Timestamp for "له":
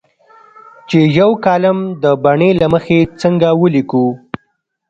2.61-2.67